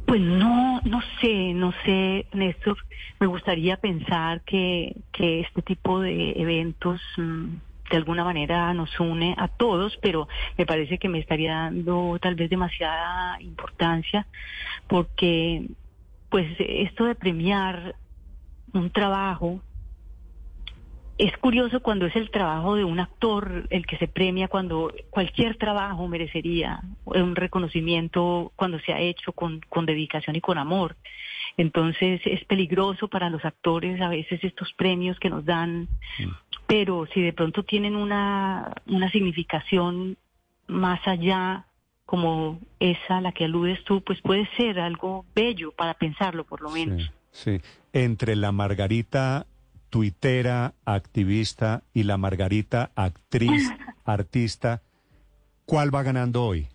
Pues 0.06 0.20
no, 0.20 0.80
no 0.82 1.00
sé, 1.20 1.52
no 1.54 1.72
sé, 1.84 2.26
Néstor. 2.32 2.76
Me 3.20 3.26
gustaría 3.26 3.76
pensar 3.76 4.42
que, 4.42 4.96
que 5.12 5.40
este 5.40 5.62
tipo 5.62 6.00
de 6.00 6.32
eventos 6.32 7.00
mm, 7.16 7.46
de 7.92 7.98
alguna 7.98 8.24
manera 8.24 8.72
nos 8.72 8.98
une 8.98 9.34
a 9.36 9.48
todos, 9.48 9.98
pero 10.00 10.26
me 10.56 10.64
parece 10.64 10.96
que 10.96 11.10
me 11.10 11.18
estaría 11.18 11.52
dando 11.52 12.18
tal 12.22 12.34
vez 12.34 12.48
demasiada 12.48 13.38
importancia 13.42 14.26
porque 14.88 15.66
pues 16.30 16.46
esto 16.58 17.04
de 17.04 17.14
premiar 17.14 17.94
un 18.72 18.90
trabajo 18.90 19.60
es 21.18 21.36
curioso 21.36 21.80
cuando 21.80 22.06
es 22.06 22.16
el 22.16 22.30
trabajo 22.30 22.76
de 22.76 22.84
un 22.84 22.98
actor 22.98 23.66
el 23.68 23.84
que 23.84 23.98
se 23.98 24.08
premia 24.08 24.48
cuando 24.48 24.90
cualquier 25.10 25.58
trabajo 25.58 26.08
merecería 26.08 26.80
un 27.04 27.36
reconocimiento 27.36 28.52
cuando 28.56 28.80
se 28.80 28.94
ha 28.94 29.00
hecho 29.00 29.32
con, 29.32 29.60
con 29.68 29.84
dedicación 29.84 30.34
y 30.34 30.40
con 30.40 30.56
amor. 30.56 30.96
Entonces 31.58 32.22
es 32.24 32.42
peligroso 32.46 33.08
para 33.08 33.28
los 33.28 33.44
actores 33.44 34.00
a 34.00 34.08
veces 34.08 34.42
estos 34.42 34.72
premios 34.72 35.18
que 35.20 35.28
nos 35.28 35.44
dan, 35.44 35.88
pero 36.72 37.04
si 37.12 37.20
de 37.20 37.34
pronto 37.34 37.64
tienen 37.64 37.94
una, 37.94 38.72
una 38.86 39.10
significación 39.10 40.16
más 40.68 41.06
allá 41.06 41.66
como 42.06 42.60
esa 42.80 43.18
a 43.18 43.20
la 43.20 43.32
que 43.32 43.44
aludes 43.44 43.84
tú, 43.84 44.02
pues 44.02 44.22
puede 44.22 44.48
ser 44.56 44.80
algo 44.80 45.26
bello 45.34 45.72
para 45.72 45.92
pensarlo 45.92 46.44
por 46.44 46.62
lo 46.62 46.70
menos. 46.70 47.12
Sí, 47.30 47.60
sí. 47.60 47.60
entre 47.92 48.36
la 48.36 48.52
Margarita 48.52 49.44
tuitera, 49.90 50.72
activista 50.86 51.82
y 51.92 52.04
la 52.04 52.16
Margarita 52.16 52.90
actriz, 52.94 53.70
artista, 54.06 54.80
¿cuál 55.66 55.94
va 55.94 56.02
ganando 56.02 56.42
hoy? 56.42 56.68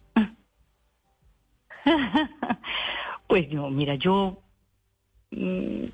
pues 3.28 3.52
no, 3.52 3.72
mira, 3.72 3.96
yo 3.96 4.44
mm, 5.32 5.86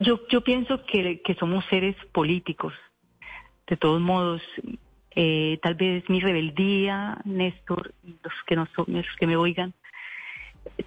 yo 0.00 0.26
yo 0.28 0.42
pienso 0.42 0.84
que, 0.86 1.22
que 1.22 1.36
somos 1.36 1.64
seres 1.70 1.94
políticos. 2.10 2.72
De 3.68 3.76
todos 3.76 4.00
modos, 4.00 4.42
eh, 5.14 5.58
tal 5.62 5.74
vez 5.74 6.08
mi 6.08 6.20
rebeldía, 6.20 7.18
Néstor, 7.24 7.94
los 8.04 8.32
que, 8.46 8.56
no 8.56 8.66
son, 8.74 8.86
los 8.88 9.06
que 9.18 9.26
me 9.26 9.36
oigan, 9.36 9.74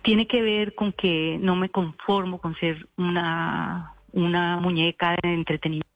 tiene 0.04 0.28
que 0.28 0.42
ver 0.42 0.74
con 0.74 0.94
que 0.94 1.38
no 1.40 1.56
me 1.56 1.70
conformo 1.70 2.40
con 2.40 2.56
ser 2.56 2.88
una, 2.98 3.94
una 4.14 4.58
muñeca 4.58 5.16
de 5.22 5.34
entretenimiento. 5.34 5.88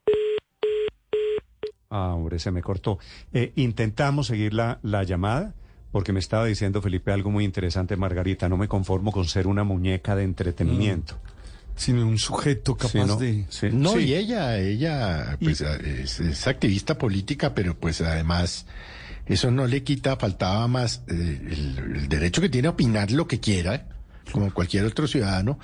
Ah, 1.89 2.13
hombre, 2.13 2.39
se 2.39 2.51
me 2.51 2.61
cortó. 2.61 2.99
Eh, 3.33 3.53
intentamos 3.55 4.27
seguir 4.27 4.53
la, 4.53 4.79
la 4.83 5.03
llamada 5.03 5.53
porque 5.95 6.11
me 6.11 6.19
estaba 6.19 6.45
diciendo 6.45 6.81
Felipe 6.81 7.13
algo 7.13 7.31
muy 7.31 7.45
interesante, 7.45 7.95
Margarita. 7.95 8.49
No 8.49 8.57
me 8.57 8.67
conformo 8.67 9.13
con 9.13 9.23
ser 9.25 9.47
una 9.47 9.63
muñeca 9.63 10.13
de 10.13 10.25
entretenimiento. 10.25 11.15
Sino 11.75 12.07
un 12.07 12.17
sujeto 12.17 12.75
capaz 12.77 12.91
Sí, 12.91 12.99
¿no? 13.05 13.15
de... 13.17 13.45
Sí. 13.49 13.67
No, 13.71 13.93
Sí. 13.93 13.99
y 14.05 14.13
ella, 14.15 14.57
ella 14.59 15.37
pues, 15.41 15.61
es, 15.61 16.19
es 16.19 16.47
activista 16.47 16.97
política, 16.97 17.53
pero 17.53 17.77
pues 17.77 17.99
además 18.01 18.65
eso 19.25 19.51
no 19.51 19.67
le 19.67 19.83
quita, 19.83 20.15
faltaba 20.17 20.67
más 20.67 21.03
eh, 21.07 21.13
el, 21.13 21.95
el 21.97 22.07
derecho 22.09 22.41
que 22.41 22.49
tiene 22.49 22.67
a 22.67 22.71
opinar 22.71 23.11
lo 23.11 23.27
que 23.27 23.39
quiera, 23.39 23.87
como 24.31 24.53
cualquier 24.53 24.85
otro 24.85 25.07
ciudadano, 25.07 25.59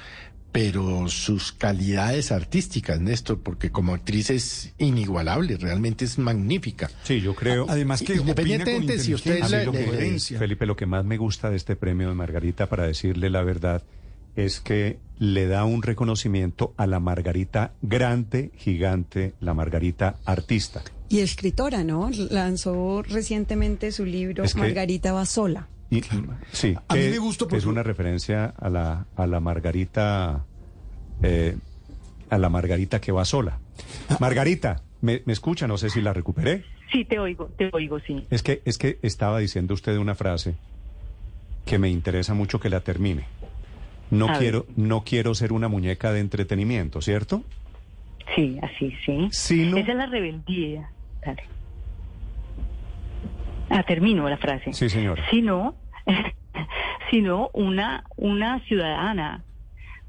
pero 0.52 1.08
sus 1.08 1.54
calidades 1.54 2.34
artísticas, 2.34 3.00
Néstor, 3.00 3.40
porque 3.42 3.72
como 3.72 3.94
actriz 3.94 4.32
es 4.32 4.74
inigualable, 4.80 5.56
realmente 5.56 6.04
es 6.04 6.18
magnífica. 6.18 6.92
Sí, 7.04 7.22
yo 7.22 7.34
creo. 7.36 7.66
Además 7.70 8.02
que 8.02 8.16
Independientemente 8.16 9.00
si 9.00 9.14
usted 9.14 9.38
es 9.38 9.50
la- 9.50 9.64
lo 9.64 9.72
que- 9.72 9.86
coherencia. 9.86 10.38
Felipe, 10.40 10.66
lo 10.66 10.76
que 10.76 10.86
más 10.88 11.06
me 11.06 11.16
gusta 11.18 11.50
de 11.50 11.56
este 11.56 11.78
premio 11.78 12.10
de 12.10 12.16
Margarita, 12.16 12.68
para 12.68 12.86
decirle 12.86 13.30
la 13.30 13.44
verdad, 13.44 13.84
es 14.36 14.60
que 14.60 15.00
le 15.22 15.46
da 15.46 15.66
un 15.66 15.84
reconocimiento 15.84 16.74
a 16.78 16.88
la 16.88 17.00
Margarita 17.00 17.74
grande, 17.84 18.50
gigante, 18.58 19.36
la 19.40 19.54
Margarita 19.54 20.16
artista. 20.26 20.82
Y 21.10 21.20
escritora, 21.20 21.84
¿no? 21.84 22.10
Lanzó 22.32 23.04
recientemente 23.04 23.92
su 23.92 24.04
libro 24.04 24.44
Es 24.44 24.56
que- 24.56 24.62
Margarita 24.62 25.14
va 25.14 25.28
sola. 25.28 25.68
Y, 25.92 26.02
sí, 26.52 26.76
A 26.88 26.96
mí 26.96 27.02
me 27.02 27.20
gustó 27.20 27.46
es 27.46 27.50
porque- 27.52 27.68
una 27.68 27.84
referencia 27.84 28.46
a 28.46 28.70
la, 28.72 29.06
a 29.16 29.28
la 29.28 29.40
Margarita, 29.40 30.44
eh, 31.22 31.56
a 32.32 32.38
la 32.40 32.50
Margarita 32.50 33.00
que 33.00 33.12
va 33.12 33.24
sola. 33.24 33.60
Margarita, 34.20 34.82
¿me, 35.02 35.22
me 35.26 35.34
escucha? 35.34 35.68
No 35.68 35.78
sé 35.78 35.92
si 35.92 36.02
la 36.02 36.14
recuperé. 36.14 36.64
Sí, 36.92 37.06
te 37.06 37.20
oigo, 37.20 37.46
te 37.60 37.70
oigo, 37.74 38.00
sí. 38.00 38.26
Es 38.32 38.42
que, 38.42 38.64
es 38.66 38.80
que 38.80 38.98
estaba 39.04 39.38
diciendo 39.38 39.76
usted 39.76 39.98
una 39.98 40.16
frase 40.16 40.56
que 41.66 41.78
me 41.78 41.90
interesa 41.90 42.34
mucho 42.34 42.60
que 42.60 42.70
la 42.72 42.80
termine. 42.80 43.28
No 44.12 44.26
A 44.28 44.32
ver. 44.34 44.40
quiero, 44.40 44.66
no 44.76 45.04
quiero 45.04 45.34
ser 45.34 45.52
una 45.54 45.68
muñeca 45.68 46.12
de 46.12 46.20
entretenimiento, 46.20 47.02
¿cierto? 47.02 47.44
Sí, 48.36 48.60
así, 48.62 48.94
sí. 49.06 49.28
Sino, 49.32 49.78
Esa 49.78 49.92
es 49.92 49.98
la 49.98 50.06
rebeldía. 50.06 50.90
Dale. 51.26 51.44
Ah, 53.70 53.84
termino 53.84 54.28
la 54.30 54.38
frase. 54.38 54.74
sí, 54.74 54.90
señora. 54.90 55.24
Sino, 55.30 55.76
sino 57.10 57.50
una, 57.54 58.04
una 58.18 58.60
ciudadana, 58.66 59.44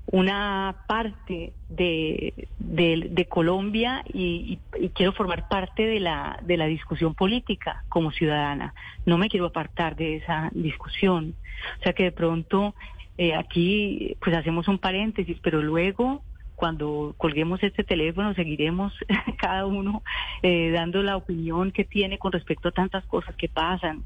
una 0.07 0.77
parte 0.89 1.53
de, 1.69 2.49
de, 2.59 3.09
de 3.11 3.25
Colombia 3.27 4.03
y, 4.13 4.59
y- 4.77 4.85
y 4.85 4.89
quiero 4.91 5.13
formar 5.13 5.47
parte 5.49 5.87
de 5.87 6.01
la, 6.01 6.39
de 6.43 6.57
la 6.57 6.67
discusión 6.67 7.15
política 7.15 7.85
como 7.89 8.11
ciudadana. 8.11 8.75
No 9.07 9.17
me 9.17 9.29
quiero 9.29 9.47
apartar 9.47 9.95
de 9.95 10.17
esa 10.17 10.51
discusión. 10.53 11.35
O 11.79 11.83
sea 11.85 11.93
que 11.93 12.03
de 12.05 12.13
pronto 12.13 12.75
eh, 13.19 13.35
aquí 13.35 14.17
pues 14.21 14.37
hacemos 14.37 14.69
un 14.69 14.79
paréntesis, 14.79 15.39
pero 15.43 15.63
luego 15.63 16.23
cuando 16.55 17.15
colguemos 17.19 17.63
este 17.63 17.83
teléfono 17.85 18.35
seguiremos 18.35 18.93
cada 19.39 19.67
uno 19.67 20.03
eh, 20.43 20.71
dando 20.71 21.03
la 21.03 21.17
opinión 21.17 21.73
que 21.73 21.85
tiene 21.85 22.19
con 22.19 22.33
respecto 22.33 22.69
a 22.69 22.73
tantas 22.73 23.05
cosas 23.07 23.35
que 23.37 23.49
pasan. 23.49 24.03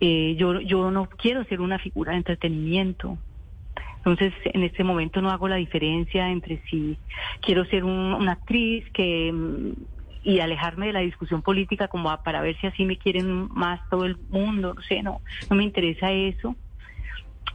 Eh, 0.00 0.34
yo, 0.36 0.60
yo 0.60 0.90
no 0.90 1.08
quiero 1.08 1.44
ser 1.44 1.60
una 1.60 1.78
figura 1.78 2.12
de 2.12 2.18
entretenimiento. 2.18 3.18
Entonces, 3.98 4.34
en 4.46 4.64
este 4.64 4.82
momento 4.82 5.22
no 5.22 5.30
hago 5.30 5.46
la 5.46 5.56
diferencia 5.56 6.28
entre 6.28 6.60
si 6.68 6.98
quiero 7.40 7.64
ser 7.66 7.84
un- 7.84 8.12
una 8.14 8.32
actriz 8.32 8.84
que 8.92 9.30
mm, 9.32 9.72
y 10.24 10.38
alejarme 10.40 10.86
de 10.86 10.92
la 10.92 11.00
discusión 11.00 11.42
política 11.42 11.88
como 11.88 12.16
para 12.24 12.40
ver 12.40 12.56
si 12.60 12.66
así 12.66 12.84
me 12.84 12.96
quieren 12.96 13.48
más 13.52 13.80
todo 13.90 14.04
el 14.04 14.16
mundo, 14.30 14.74
no 14.74 14.82
sé, 14.82 15.02
no, 15.02 15.20
no 15.50 15.56
me 15.56 15.64
interesa 15.64 16.12
eso. 16.12 16.56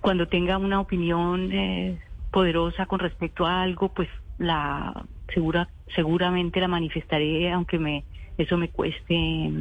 Cuando 0.01 0.27
tenga 0.27 0.57
una 0.57 0.79
opinión 0.79 1.51
eh, 1.51 1.99
poderosa 2.31 2.85
con 2.85 2.99
respecto 2.99 3.45
a 3.45 3.61
algo, 3.61 3.89
pues 3.89 4.09
la 4.37 5.05
segura, 5.33 5.69
seguramente 5.95 6.59
la 6.59 6.67
manifestaré, 6.67 7.51
aunque 7.51 7.79
me 7.79 8.05
eso 8.37 8.57
me 8.57 8.69
cueste. 8.69 9.51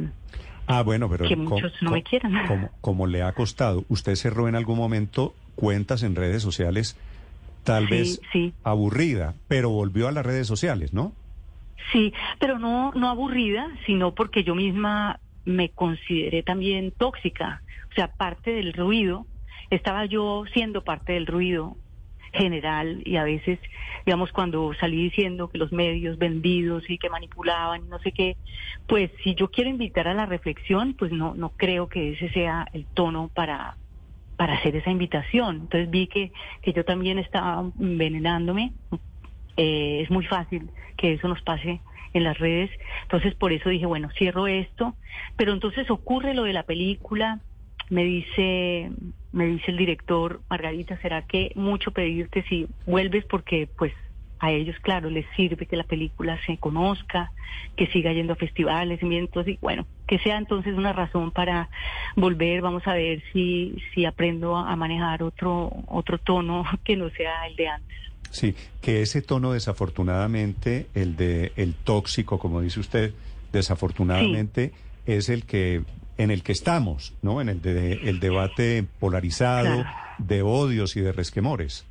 Ah, 0.67 0.83
bueno, 0.83 1.09
pero 1.09 1.27
que 1.27 1.35
muchos 1.35 1.73
no 1.81 1.91
me 1.91 2.03
quieran. 2.03 2.33
Como, 2.47 2.71
como 2.81 3.07
le 3.07 3.23
ha 3.23 3.31
costado, 3.31 3.83
usted 3.89 4.15
cerró 4.15 4.47
en 4.47 4.55
algún 4.55 4.77
momento 4.77 5.33
cuentas 5.55 6.03
en 6.03 6.15
redes 6.15 6.43
sociales, 6.43 6.95
tal 7.63 7.87
Sí, 7.87 7.91
vez 7.91 8.21
sí. 8.31 8.53
aburrida, 8.63 9.33
pero 9.47 9.69
volvió 9.69 10.07
a 10.07 10.11
las 10.11 10.25
redes 10.25 10.45
sociales, 10.45 10.93
¿no? 10.93 11.11
Sí, 11.91 12.13
pero 12.39 12.59
no, 12.59 12.91
no 12.93 13.09
aburrida, 13.09 13.67
sino 13.85 14.13
porque 14.13 14.43
yo 14.43 14.55
misma 14.55 15.19
me 15.45 15.69
consideré 15.69 16.43
también 16.43 16.91
tóxica. 16.91 17.63
O 17.91 17.95
sea, 17.95 18.09
parte 18.09 18.51
del 18.51 18.73
ruido, 18.73 19.25
estaba 19.69 20.05
yo 20.05 20.45
siendo 20.53 20.83
parte 20.83 21.13
del 21.13 21.27
ruido 21.27 21.77
general 22.33 23.01
y 23.05 23.17
a 23.17 23.23
veces, 23.23 23.59
digamos, 24.05 24.31
cuando 24.31 24.73
salí 24.79 25.03
diciendo 25.03 25.49
que 25.49 25.57
los 25.57 25.71
medios 25.71 26.17
vendidos 26.17 26.89
y 26.89 26.97
que 26.97 27.09
manipulaban 27.09 27.85
y 27.85 27.87
no 27.87 27.99
sé 27.99 28.11
qué, 28.11 28.37
pues 28.87 29.11
si 29.23 29.35
yo 29.35 29.49
quiero 29.49 29.69
invitar 29.69 30.07
a 30.07 30.13
la 30.13 30.25
reflexión, 30.25 30.93
pues 30.93 31.11
no, 31.11 31.35
no 31.35 31.49
creo 31.49 31.87
que 31.87 32.13
ese 32.13 32.29
sea 32.29 32.67
el 32.73 32.85
tono 32.85 33.29
para, 33.33 33.77
para 34.37 34.53
hacer 34.53 34.75
esa 34.75 34.91
invitación. 34.91 35.57
Entonces 35.61 35.89
vi 35.89 36.07
que, 36.07 36.31
que 36.61 36.73
yo 36.73 36.85
también 36.85 37.19
estaba 37.19 37.69
envenenándome. 37.79 38.73
Eh, 39.57 40.01
es 40.03 40.11
muy 40.11 40.25
fácil 40.25 40.69
que 40.95 41.13
eso 41.13 41.27
nos 41.27 41.41
pase 41.41 41.81
en 42.13 42.23
las 42.23 42.37
redes. 42.37 42.69
Entonces 43.03 43.35
por 43.35 43.51
eso 43.51 43.69
dije, 43.69 43.85
bueno, 43.85 44.09
cierro 44.17 44.47
esto. 44.47 44.95
Pero 45.35 45.53
entonces 45.53 45.89
ocurre 45.89 46.33
lo 46.33 46.43
de 46.43 46.53
la 46.53 46.63
película. 46.63 47.39
Me 47.89 48.03
dice, 48.03 48.91
me 49.31 49.45
dice 49.45 49.71
el 49.71 49.77
director, 49.77 50.41
Margarita, 50.49 50.99
¿será 51.01 51.21
que 51.21 51.51
mucho 51.55 51.91
pedirte 51.91 52.43
si 52.49 52.67
vuelves? 52.85 53.25
Porque 53.25 53.67
pues 53.77 53.93
a 54.39 54.51
ellos, 54.51 54.75
claro, 54.81 55.09
les 55.09 55.25
sirve 55.35 55.65
que 55.65 55.75
la 55.75 55.83
película 55.83 56.39
se 56.45 56.57
conozca, 56.57 57.31
que 57.75 57.87
siga 57.87 58.13
yendo 58.13 58.33
a 58.33 58.35
festivales, 58.35 58.99
y 59.01 59.57
bueno, 59.61 59.85
que 60.07 60.19
sea 60.19 60.37
entonces 60.37 60.75
una 60.75 60.93
razón 60.93 61.31
para 61.31 61.69
volver. 62.15 62.61
Vamos 62.61 62.85
a 62.87 62.93
ver 62.93 63.23
si 63.33 63.81
si 63.93 64.05
aprendo 64.05 64.55
a 64.55 64.75
manejar 64.75 65.23
otro 65.23 65.71
otro 65.87 66.17
tono 66.17 66.65
que 66.83 66.95
no 66.95 67.09
sea 67.09 67.47
el 67.47 67.55
de 67.55 67.67
antes. 67.67 67.97
Sí, 68.29 68.55
que 68.81 69.01
ese 69.01 69.21
tono 69.21 69.53
desafortunadamente, 69.53 70.87
el 70.93 71.15
de 71.15 71.53
el 71.55 71.73
tóxico, 71.73 72.39
como 72.39 72.61
dice 72.61 72.79
usted, 72.79 73.13
desafortunadamente 73.51 74.73
es 75.05 75.29
el 75.29 75.45
que 75.45 75.83
en 76.17 76.31
el 76.31 76.43
que 76.43 76.51
estamos, 76.51 77.13
¿no? 77.21 77.41
En 77.41 77.49
el 77.49 77.61
de 77.61 77.93
el 77.93 78.19
debate 78.19 78.85
polarizado 78.99 79.85
de 80.17 80.41
odios 80.41 80.95
y 80.95 81.01
de 81.01 81.11
resquemores. 81.11 81.85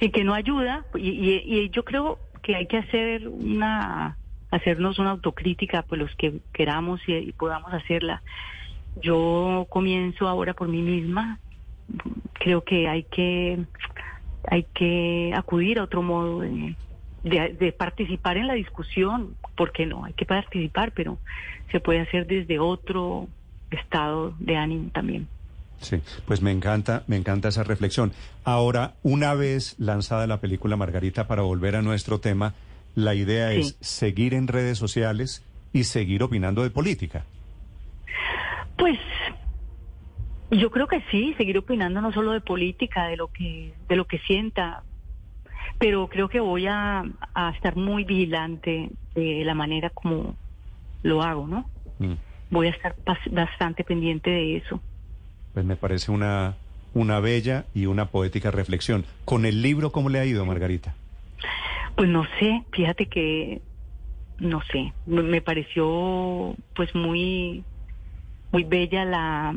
Y 0.00 0.10
que 0.10 0.24
no 0.24 0.34
ayuda 0.34 0.84
y, 0.94 1.10
y, 1.10 1.70
yo 1.70 1.84
creo 1.84 2.18
que 2.42 2.54
hay 2.54 2.66
que 2.66 2.78
hacer 2.78 3.26
una 3.28 4.16
hacernos 4.50 4.98
una 4.98 5.10
autocrítica, 5.10 5.82
pues 5.82 6.00
los 6.00 6.14
que 6.14 6.40
queramos 6.52 7.00
y 7.06 7.32
podamos 7.32 7.72
hacerla. 7.72 8.22
Yo 9.02 9.66
comienzo 9.68 10.28
ahora 10.28 10.54
por 10.54 10.68
mí 10.68 10.82
misma. 10.82 11.38
Creo 12.34 12.62
que 12.62 12.88
hay 12.88 13.04
que 13.04 13.58
hay 14.50 14.64
que 14.74 15.32
acudir 15.36 15.78
a 15.78 15.84
otro 15.84 16.02
modo 16.02 16.40
de, 16.40 16.74
de, 17.22 17.72
participar 17.72 18.38
en 18.38 18.46
la 18.46 18.54
discusión, 18.54 19.34
porque 19.56 19.84
no, 19.84 20.04
hay 20.04 20.14
que 20.14 20.24
participar, 20.24 20.92
pero 20.92 21.18
se 21.70 21.80
puede 21.80 22.00
hacer 22.00 22.26
desde 22.26 22.58
otro 22.58 23.28
estado 23.70 24.34
de 24.38 24.56
ánimo 24.56 24.90
también. 24.90 25.28
Sí, 25.80 26.00
pues 26.26 26.42
me 26.42 26.50
encanta, 26.50 27.04
me 27.06 27.16
encanta 27.16 27.48
esa 27.48 27.62
reflexión. 27.62 28.12
Ahora, 28.44 28.94
una 29.02 29.34
vez 29.34 29.76
lanzada 29.78 30.26
la 30.26 30.40
película 30.40 30.76
Margarita, 30.76 31.28
para 31.28 31.42
volver 31.42 31.76
a 31.76 31.82
nuestro 31.82 32.18
tema, 32.18 32.54
la 32.94 33.14
idea 33.14 33.52
es 33.52 33.76
seguir 33.80 34.34
en 34.34 34.48
redes 34.48 34.78
sociales 34.78 35.44
y 35.72 35.84
seguir 35.84 36.22
opinando 36.22 36.62
de 36.62 36.70
política. 36.70 37.24
Pues 38.76 38.98
yo 40.50 40.70
creo 40.70 40.88
que 40.88 41.02
sí, 41.10 41.34
seguir 41.36 41.58
opinando 41.58 42.00
no 42.00 42.12
solo 42.12 42.32
de 42.32 42.40
política, 42.40 43.06
de 43.06 43.16
lo 43.16 43.28
que, 43.28 43.72
de 43.88 43.96
lo 43.96 44.06
que 44.06 44.18
sienta, 44.20 44.82
pero 45.78 46.08
creo 46.08 46.28
que 46.28 46.40
voy 46.40 46.66
a, 46.66 47.04
estar 47.54 47.76
muy 47.76 48.04
vigilante 48.04 48.90
de 49.14 49.44
la 49.44 49.54
manera 49.54 49.90
como 49.90 50.34
lo 51.02 51.22
hago, 51.22 51.46
¿no? 51.46 51.70
Mm. 51.98 52.14
Voy 52.50 52.68
a 52.68 52.70
estar 52.70 52.94
bastante 53.30 53.84
pendiente 53.84 54.30
de 54.30 54.56
eso. 54.56 54.80
Pues 55.52 55.64
me 55.64 55.76
parece 55.76 56.10
una, 56.10 56.54
una 56.94 57.20
bella 57.20 57.66
y 57.74 57.86
una 57.86 58.06
poética 58.06 58.50
reflexión. 58.50 59.04
¿Con 59.24 59.44
el 59.44 59.62
libro 59.62 59.92
cómo 59.92 60.08
le 60.08 60.18
ha 60.18 60.24
ido, 60.24 60.44
Margarita? 60.46 60.94
Pues 61.96 62.08
no 62.08 62.24
sé, 62.38 62.64
fíjate 62.72 63.06
que, 63.06 63.60
no 64.38 64.62
sé, 64.70 64.92
me 65.06 65.40
pareció 65.40 66.54
pues 66.74 66.94
muy 66.94 67.64
muy 68.50 68.64
bella 68.64 69.04
la, 69.04 69.54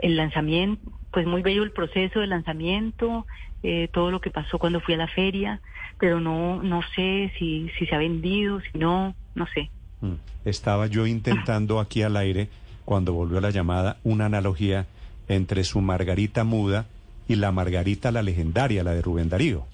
el 0.00 0.16
lanzamiento, 0.16 0.82
pues 1.10 1.26
muy 1.26 1.42
bello 1.42 1.62
el 1.62 1.70
proceso 1.70 2.20
de 2.20 2.26
lanzamiento, 2.26 3.26
eh, 3.62 3.88
todo 3.92 4.10
lo 4.10 4.20
que 4.20 4.30
pasó 4.30 4.58
cuando 4.58 4.80
fui 4.80 4.94
a 4.94 4.98
la 4.98 5.08
feria, 5.08 5.60
pero 5.98 6.20
no, 6.20 6.62
no 6.62 6.80
sé 6.94 7.32
si, 7.38 7.70
si 7.78 7.86
se 7.86 7.94
ha 7.94 7.98
vendido, 7.98 8.60
si 8.60 8.78
no, 8.78 9.14
no 9.34 9.46
sé. 9.54 9.70
Mm. 10.04 10.14
Estaba 10.44 10.86
yo 10.86 11.06
intentando 11.06 11.80
aquí 11.80 12.02
al 12.02 12.16
aire, 12.16 12.48
cuando 12.84 13.12
volvió 13.14 13.40
la 13.40 13.50
llamada, 13.50 13.96
una 14.04 14.26
analogía 14.26 14.86
entre 15.28 15.64
su 15.64 15.80
Margarita 15.80 16.44
muda 16.44 16.86
y 17.26 17.36
la 17.36 17.50
Margarita 17.50 18.12
la 18.12 18.22
legendaria, 18.22 18.84
la 18.84 18.92
de 18.92 19.02
Rubén 19.02 19.30
Darío. 19.30 19.66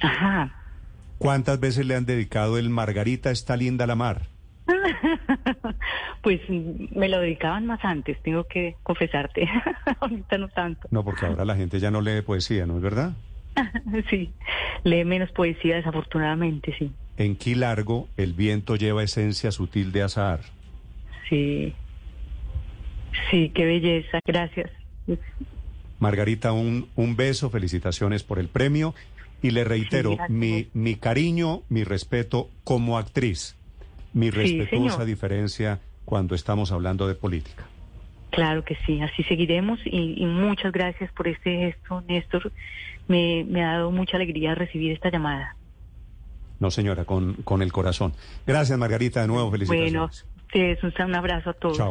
Ajá. 0.00 0.54
¿Cuántas 1.18 1.58
veces 1.60 1.86
le 1.86 1.94
han 1.94 2.04
dedicado 2.04 2.58
el 2.58 2.68
Margarita 2.68 3.30
está 3.30 3.56
linda 3.56 3.86
la 3.86 3.94
mar? 3.94 4.22
pues 6.22 6.40
me 6.48 7.08
lo 7.08 7.20
dedicaban 7.20 7.66
más 7.66 7.80
antes, 7.84 8.20
tengo 8.22 8.44
que 8.44 8.76
confesarte. 8.82 9.48
Ahorita 10.00 10.36
no 10.36 10.48
tanto. 10.48 10.88
No, 10.90 11.04
porque 11.04 11.26
ahora 11.26 11.44
la 11.44 11.56
gente 11.56 11.80
ya 11.80 11.90
no 11.90 12.00
lee 12.00 12.22
poesía, 12.22 12.66
¿no 12.66 12.76
es 12.76 12.82
verdad? 12.82 13.12
sí, 14.10 14.30
lee 14.84 15.04
menos 15.04 15.30
poesía 15.32 15.76
desafortunadamente, 15.76 16.74
sí. 16.78 16.90
En 17.16 17.36
Qué 17.36 17.54
largo 17.54 18.08
el 18.16 18.32
viento 18.32 18.76
lleva 18.76 19.02
esencia 19.02 19.52
sutil 19.52 19.92
de 19.92 20.02
azar. 20.02 20.40
Sí. 21.28 21.74
Sí, 23.30 23.50
qué 23.54 23.64
belleza, 23.64 24.18
gracias. 24.24 24.70
Margarita, 25.98 26.52
un, 26.52 26.88
un 26.96 27.16
beso, 27.16 27.50
felicitaciones 27.50 28.22
por 28.22 28.38
el 28.38 28.48
premio 28.48 28.94
y 29.42 29.50
le 29.50 29.64
reitero 29.64 30.16
mi, 30.28 30.68
mi 30.72 30.94
cariño, 30.96 31.62
mi 31.68 31.84
respeto 31.84 32.48
como 32.64 32.96
actriz 32.96 33.56
mi 34.12 34.30
respetuosa 34.30 35.04
diferencia 35.04 35.80
cuando 36.04 36.34
estamos 36.34 36.72
hablando 36.72 37.08
de 37.08 37.14
política. 37.14 37.66
Claro 38.30 38.64
que 38.64 38.76
sí, 38.86 39.00
así 39.02 39.22
seguiremos 39.24 39.80
y, 39.84 40.24
muchas 40.24 40.72
gracias 40.72 41.12
por 41.12 41.28
este 41.28 41.56
gesto, 41.56 42.02
Néstor. 42.08 42.50
Me, 43.08 43.44
ha 43.62 43.72
dado 43.72 43.90
mucha 43.90 44.16
alegría 44.16 44.54
recibir 44.54 44.92
esta 44.92 45.10
llamada. 45.10 45.56
No, 46.60 46.70
señora, 46.70 47.04
con, 47.04 47.34
con 47.42 47.62
el 47.62 47.72
corazón. 47.72 48.12
Gracias, 48.46 48.78
Margarita, 48.78 49.20
de 49.20 49.26
nuevo, 49.26 49.50
felicitaciones. 49.50 49.92
Bueno, 49.92 50.10
un 51.06 51.14
abrazo 51.14 51.50
a 51.50 51.52
todos. 51.54 51.76
Chao. 51.76 51.90